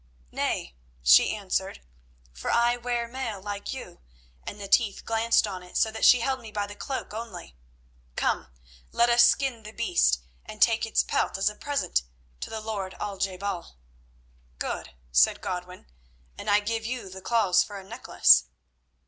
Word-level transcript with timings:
"Nay," 0.31 0.73
she 1.03 1.35
answered, 1.35 1.81
"for 2.33 2.49
I 2.49 2.75
wear 2.75 3.07
mail 3.07 3.39
like 3.39 3.71
you, 3.71 4.01
and 4.43 4.59
the 4.59 4.67
teeth 4.67 5.05
glanced 5.05 5.45
on 5.45 5.61
it 5.61 5.77
so 5.77 5.91
that 5.91 6.05
she 6.05 6.21
held 6.21 6.39
me 6.39 6.51
by 6.51 6.65
the 6.65 6.73
cloak 6.73 7.13
only. 7.13 7.55
Come, 8.15 8.47
let 8.91 9.11
us 9.11 9.23
skin 9.23 9.61
the 9.61 9.71
beast, 9.71 10.17
and 10.43 10.59
take 10.59 10.87
its 10.87 11.03
pelt 11.03 11.37
as 11.37 11.51
a 11.51 11.55
present 11.55 12.01
to 12.39 12.49
the 12.49 12.61
lord 12.61 12.95
Al 12.99 13.19
je 13.19 13.37
bal." 13.37 13.77
"Good," 14.57 14.95
said 15.11 15.39
Godwin, 15.39 15.85
"and 16.35 16.49
I 16.49 16.61
give 16.61 16.83
you 16.83 17.07
the 17.07 17.21
claws 17.21 17.63
for 17.63 17.77
a 17.79 17.83
necklace." 17.83 18.45